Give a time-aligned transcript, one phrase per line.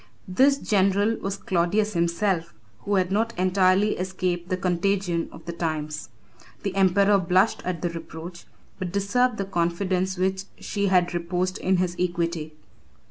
[0.27, 6.09] This general was Claudius himself, who had not entirely escaped the contagion of the times.
[6.63, 8.45] The emperor blushed at the reproach,
[8.79, 12.55] but deserved the confidence which she had reposed in his equity.